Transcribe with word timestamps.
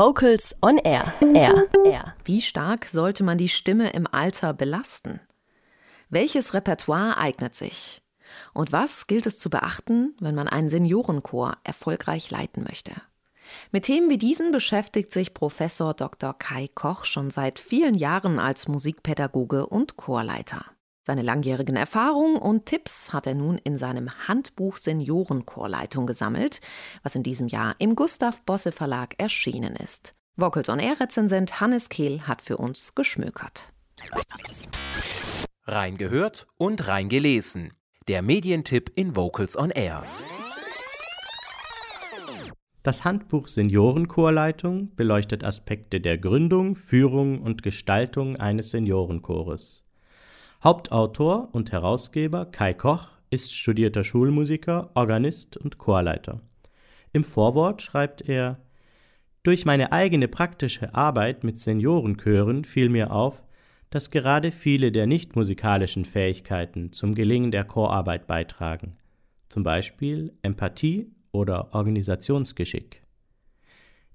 Vocals 0.00 0.56
on 0.62 0.78
Air. 0.78 1.12
Air. 1.34 1.68
Air. 1.84 2.14
Wie 2.24 2.40
stark 2.40 2.86
sollte 2.86 3.22
man 3.22 3.36
die 3.36 3.50
Stimme 3.50 3.90
im 3.90 4.06
Alter 4.06 4.54
belasten? 4.54 5.20
Welches 6.08 6.54
Repertoire 6.54 7.18
eignet 7.18 7.54
sich? 7.54 8.00
Und 8.54 8.72
was 8.72 9.08
gilt 9.08 9.26
es 9.26 9.38
zu 9.38 9.50
beachten, 9.50 10.16
wenn 10.18 10.34
man 10.34 10.48
einen 10.48 10.70
Seniorenchor 10.70 11.58
erfolgreich 11.64 12.30
leiten 12.30 12.62
möchte? 12.62 12.92
Mit 13.72 13.84
Themen 13.84 14.08
wie 14.08 14.16
diesen 14.16 14.52
beschäftigt 14.52 15.12
sich 15.12 15.34
Professor 15.34 15.92
Dr. 15.92 16.32
Kai 16.32 16.70
Koch 16.74 17.04
schon 17.04 17.30
seit 17.30 17.58
vielen 17.58 17.94
Jahren 17.94 18.38
als 18.38 18.68
Musikpädagoge 18.68 19.66
und 19.66 19.98
Chorleiter. 19.98 20.64
Seine 21.02 21.22
langjährigen 21.22 21.76
Erfahrungen 21.76 22.36
und 22.36 22.66
Tipps 22.66 23.12
hat 23.12 23.26
er 23.26 23.34
nun 23.34 23.56
in 23.56 23.78
seinem 23.78 24.10
Handbuch 24.28 24.76
Seniorenchorleitung 24.76 26.06
gesammelt, 26.06 26.60
was 27.02 27.14
in 27.14 27.22
diesem 27.22 27.48
Jahr 27.48 27.74
im 27.78 27.96
Gustav 27.96 28.42
Bosse 28.42 28.70
Verlag 28.70 29.14
erschienen 29.18 29.76
ist. 29.76 30.14
Vocals 30.36 30.68
on 30.68 30.78
Air 30.78 31.00
Rezensent 31.00 31.60
Hannes 31.60 31.88
Kehl 31.88 32.22
hat 32.22 32.42
für 32.42 32.58
uns 32.58 32.94
geschmökert. 32.94 33.72
Reingehört 35.64 36.46
und 36.58 36.86
reingelesen. 36.86 37.72
Der 38.08 38.22
Medientipp 38.22 38.92
in 38.94 39.16
Vocals 39.16 39.56
on 39.56 39.70
Air. 39.70 40.04
Das 42.82 43.04
Handbuch 43.04 43.46
Seniorenchorleitung 43.46 44.94
beleuchtet 44.96 45.44
Aspekte 45.44 46.00
der 46.00 46.18
Gründung, 46.18 46.76
Führung 46.76 47.42
und 47.42 47.62
Gestaltung 47.62 48.36
eines 48.36 48.70
Seniorenchores. 48.70 49.84
Hauptautor 50.62 51.48
und 51.52 51.72
Herausgeber 51.72 52.44
Kai 52.44 52.74
Koch 52.74 53.12
ist 53.30 53.54
studierter 53.54 54.04
Schulmusiker, 54.04 54.90
Organist 54.92 55.56
und 55.56 55.78
Chorleiter. 55.78 56.42
Im 57.14 57.24
Vorwort 57.24 57.80
schreibt 57.80 58.28
er 58.28 58.58
Durch 59.42 59.64
meine 59.64 59.90
eigene 59.90 60.28
praktische 60.28 60.94
Arbeit 60.94 61.44
mit 61.44 61.58
Seniorenchören 61.58 62.66
fiel 62.66 62.90
mir 62.90 63.10
auf, 63.10 63.42
dass 63.88 64.10
gerade 64.10 64.50
viele 64.50 64.92
der 64.92 65.06
nicht 65.06 65.34
musikalischen 65.34 66.04
Fähigkeiten 66.04 66.92
zum 66.92 67.14
Gelingen 67.14 67.52
der 67.52 67.64
Chorarbeit 67.64 68.26
beitragen, 68.26 68.98
zum 69.48 69.62
Beispiel 69.62 70.34
Empathie 70.42 71.10
oder 71.32 71.74
Organisationsgeschick. 71.74 73.02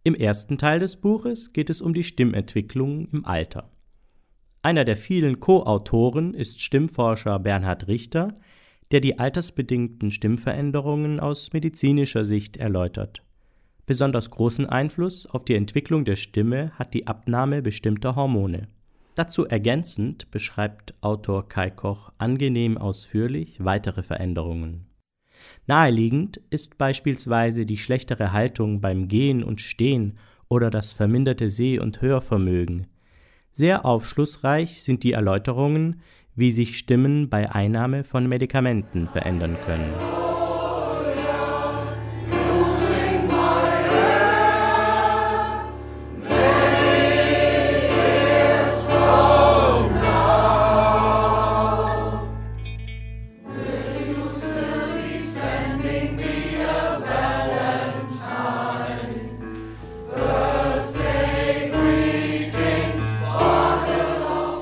Im 0.03 0.13
ersten 0.13 0.59
Teil 0.59 0.79
des 0.79 0.95
Buches 0.97 1.53
geht 1.53 1.71
es 1.71 1.81
um 1.81 1.95
die 1.95 2.03
Stimmentwicklung 2.03 3.07
im 3.11 3.25
Alter. 3.25 3.71
Einer 4.65 4.83
der 4.83 4.97
vielen 4.97 5.39
Co-Autoren 5.39 6.33
ist 6.33 6.59
Stimmforscher 6.59 7.37
Bernhard 7.37 7.87
Richter, 7.87 8.29
der 8.89 8.99
die 8.99 9.19
altersbedingten 9.19 10.09
Stimmveränderungen 10.09 11.19
aus 11.19 11.53
medizinischer 11.53 12.25
Sicht 12.25 12.57
erläutert. 12.57 13.21
Besonders 13.85 14.31
großen 14.31 14.65
Einfluss 14.65 15.27
auf 15.27 15.45
die 15.45 15.53
Entwicklung 15.53 16.03
der 16.03 16.15
Stimme 16.15 16.71
hat 16.79 16.95
die 16.95 17.05
Abnahme 17.05 17.61
bestimmter 17.61 18.15
Hormone. 18.15 18.67
Dazu 19.13 19.45
ergänzend 19.45 20.31
beschreibt 20.31 20.95
Autor 21.01 21.47
Kai 21.47 21.69
Koch 21.69 22.11
angenehm 22.17 22.79
ausführlich 22.79 23.63
weitere 23.63 24.01
Veränderungen. 24.01 24.87
Naheliegend 25.67 26.41
ist 26.49 26.79
beispielsweise 26.79 27.67
die 27.67 27.77
schlechtere 27.77 28.31
Haltung 28.31 28.81
beim 28.81 29.09
Gehen 29.09 29.43
und 29.43 29.61
Stehen 29.61 30.15
oder 30.49 30.71
das 30.71 30.91
verminderte 30.91 31.51
Seh- 31.51 31.77
und 31.77 32.01
Hörvermögen, 32.01 32.87
sehr 33.55 33.85
aufschlussreich 33.85 34.83
sind 34.83 35.03
die 35.03 35.13
Erläuterungen, 35.13 36.01
wie 36.35 36.51
sich 36.51 36.77
Stimmen 36.77 37.29
bei 37.29 37.49
Einnahme 37.49 38.03
von 38.03 38.27
Medikamenten 38.27 39.07
verändern 39.07 39.57
können 39.65 40.24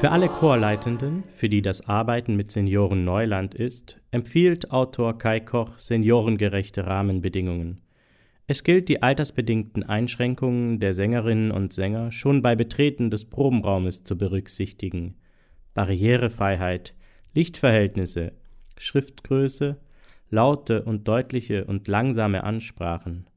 Für 0.03 0.12
alle 0.12 0.28
Chorleitenden, 0.28 1.24
für 1.34 1.47
die 1.47 1.62
das 1.62 1.88
Arbeiten 1.88 2.36
mit 2.36 2.52
Senioren 2.52 3.06
Neuland 3.06 3.56
ist, 3.56 4.02
empfiehlt 4.12 4.69
Autor 4.69 5.18
Kai 5.18 5.40
Koch 5.40 5.80
seniorengerechte 5.80 6.86
Rahmenbedingungen. 6.86 7.80
Es 8.46 8.66
gilt, 8.66 8.90
die 8.90 9.02
altersbedingten 9.02 9.84
Einschränkungen 9.84 10.81
der 10.81 10.94
Sängerinnen 10.94 11.52
und 11.52 11.72
Sänger 11.72 12.12
schon 12.12 12.41
bei 12.41 12.53
Betreten 12.53 13.12
des 13.12 13.24
Probenraumes 13.30 14.03
zu 14.03 14.18
berücksichtigen. 14.18 15.16
Barrierefreiheit, 15.74 16.96
Lichtverhältnisse, 17.34 18.34
Schriftgröße, 18.78 19.78
laute 20.30 20.84
und 20.84 21.08
deutliche 21.08 21.64
und 21.64 21.88
langsame 21.88 22.44
Ansprachen. 22.44 23.28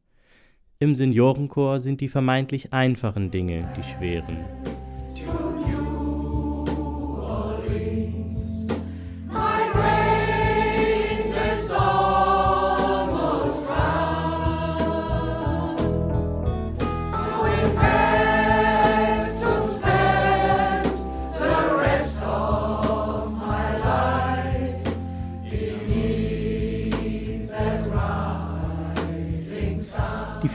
Im 0.81 0.97
Seniorenchor 0.97 1.78
sind 1.78 2.00
die 2.00 2.09
vermeintlich 2.09 2.72
einfachen 2.72 3.31
Dinge 3.31 3.72
die 3.77 3.84
schweren. 3.84 4.38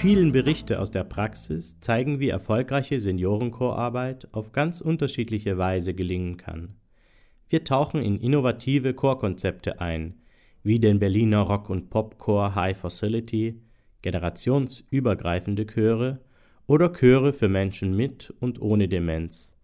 Vielen 0.01 0.31
Berichte 0.31 0.79
aus 0.79 0.89
der 0.89 1.03
Praxis 1.03 1.79
zeigen, 1.79 2.19
wie 2.19 2.29
erfolgreiche 2.29 3.00
Seniorenchorarbeit 3.00 4.28
auf 4.31 4.51
ganz 4.51 4.81
unterschiedliche 4.81 5.59
Weise 5.59 5.94
gelingen 5.94 6.38
kann. 6.38 6.69
Wir 7.50 7.63
tauchen 7.63 8.01
in 8.01 8.17
innovative 8.19 8.95
Chorkonzepte 8.95 9.79
ein, 9.79 10.16
wie 10.63 10.79
den 10.79 10.97
Berliner 10.97 11.41
Rock- 11.41 11.69
und 11.69 11.91
Popchor 11.91 12.56
High 12.56 12.75
Facility, 12.75 13.61
generationsübergreifende 14.01 15.67
Chöre 15.67 16.19
oder 16.66 16.91
Chöre 16.91 17.31
für 17.31 17.47
Menschen 17.47 17.95
mit 17.95 18.34
und 18.40 18.59
ohne 18.59 18.88
Demenz. 18.88 19.56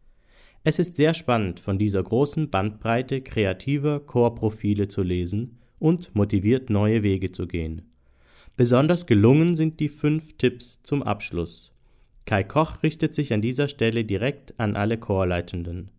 Es 0.64 0.78
ist 0.78 0.98
sehr 0.98 1.16
spannend, 1.16 1.60
von 1.60 1.80
dieser 1.80 2.04
großen 2.04 2.52
Bandbreite 2.52 3.22
kreativer 3.22 4.02
Chorprofile 4.02 4.88
zu 4.88 5.02
lesen 5.02 5.58
und 5.80 6.14
motiviert 6.14 6.70
neue 6.70 7.02
Wege 7.02 7.32
zu 7.32 7.48
gehen. 7.48 7.87
Besonders 8.58 9.06
gelungen 9.06 9.56
sind 9.56 9.80
die 9.80 9.88
fünf 9.88 10.36
Tipps 10.38 10.82
zum 10.82 11.04
Abschluss. 11.04 11.72
Kai 12.26 12.44
Koch 12.44 12.82
richtet 12.82 13.14
sich 13.14 13.32
an 13.32 13.42
dieser 13.42 13.68
Stelle 13.68 14.04
direkt 14.04 14.60
an 14.60 14.76
alle 14.76 14.98
Chorleitenden. 14.98 15.92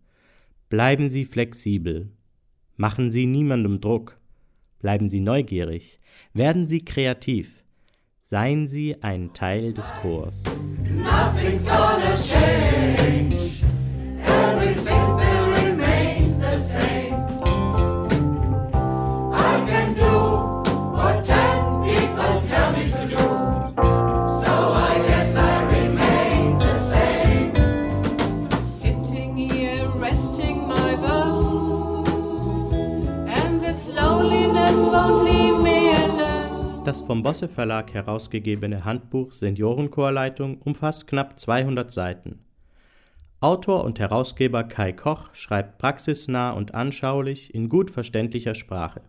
Bleiben 0.67 1.07
Sie 1.07 1.23
flexibel. 1.23 2.09
Machen 2.75 3.11
Sie 3.11 3.25
niemandem 3.25 3.79
Druck. 3.79 4.19
Bleiben 4.79 5.07
Sie 5.07 5.21
neugierig. 5.21 5.99
Werden 6.33 6.67
Sie 6.67 6.83
kreativ. 6.83 7.63
Seien 8.21 8.67
Sie 8.67 9.01
ein 9.01 9.33
Teil 9.33 9.73
des 9.73 9.91
Chors. 10.01 10.43
Nothing's 10.83 11.65
gonna 11.65 12.13
change. 12.13 13.38
Das 36.85 37.01
vom 37.01 37.23
Bosse 37.23 37.49
Verlag 37.49 37.93
herausgegebene 37.93 38.85
Handbuch 38.85 39.33
Seniorenchorleitung 39.33 40.59
umfasst 40.59 41.07
knapp 41.07 41.37
200 41.37 41.91
Seiten. 41.91 42.39
Autor 43.41 43.83
und 43.83 43.99
Herausgeber 43.99 44.63
Kai 44.63 44.93
Koch 44.93 45.33
schreibt 45.33 45.77
praxisnah 45.77 46.51
und 46.51 46.73
anschaulich 46.73 47.53
in 47.53 47.67
gut 47.67 47.91
verständlicher 47.91 48.55
Sprache. 48.55 49.01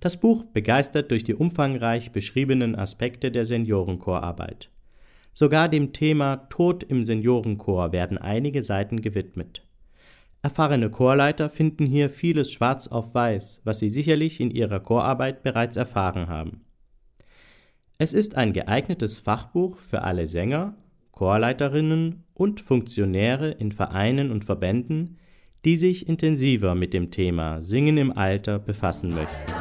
Das 0.00 0.18
Buch 0.18 0.44
begeistert 0.44 1.10
durch 1.10 1.24
die 1.24 1.34
umfangreich 1.34 2.12
beschriebenen 2.12 2.76
Aspekte 2.76 3.30
der 3.30 3.46
Seniorenchorarbeit. 3.46 4.68
Sogar 5.32 5.70
dem 5.70 5.94
Thema 5.94 6.48
Tod 6.50 6.82
im 6.82 7.04
Seniorenchor 7.04 7.92
werden 7.92 8.18
einige 8.18 8.62
Seiten 8.62 9.00
gewidmet. 9.00 9.66
Erfahrene 10.42 10.90
Chorleiter 10.90 11.48
finden 11.48 11.86
hier 11.86 12.10
vieles 12.10 12.52
schwarz 12.52 12.86
auf 12.86 13.14
weiß, 13.14 13.62
was 13.64 13.78
sie 13.78 13.88
sicherlich 13.88 14.40
in 14.40 14.50
ihrer 14.50 14.80
Chorarbeit 14.80 15.42
bereits 15.42 15.76
erfahren 15.76 16.28
haben. 16.28 16.64
Es 18.02 18.12
ist 18.12 18.36
ein 18.36 18.52
geeignetes 18.52 19.20
Fachbuch 19.20 19.78
für 19.78 20.02
alle 20.02 20.26
Sänger, 20.26 20.74
Chorleiterinnen 21.12 22.24
und 22.34 22.60
Funktionäre 22.60 23.52
in 23.52 23.70
Vereinen 23.70 24.32
und 24.32 24.44
Verbänden, 24.44 25.18
die 25.64 25.76
sich 25.76 26.08
intensiver 26.08 26.74
mit 26.74 26.94
dem 26.94 27.12
Thema 27.12 27.62
Singen 27.62 27.98
im 27.98 28.10
Alter 28.10 28.58
befassen 28.58 29.14
möchten. 29.14 29.52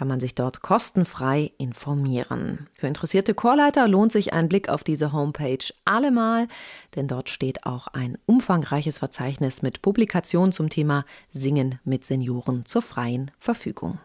kann 0.00 0.08
man 0.08 0.18
sich 0.18 0.34
dort 0.34 0.62
kostenfrei 0.62 1.52
informieren. 1.58 2.68
Für 2.72 2.86
interessierte 2.86 3.34
Chorleiter 3.34 3.86
lohnt 3.86 4.12
sich 4.12 4.32
ein 4.32 4.48
Blick 4.48 4.70
auf 4.70 4.82
diese 4.82 5.12
Homepage 5.12 5.58
allemal, 5.84 6.48
denn 6.96 7.06
dort 7.06 7.28
steht 7.28 7.66
auch 7.66 7.86
ein 7.88 8.16
umfangreiches 8.24 8.96
Verzeichnis 8.96 9.60
mit 9.60 9.82
Publikationen 9.82 10.52
zum 10.52 10.70
Thema 10.70 11.04
Singen 11.32 11.80
mit 11.84 12.06
Senioren 12.06 12.64
zur 12.64 12.80
freien 12.80 13.30
Verfügung. 13.38 13.98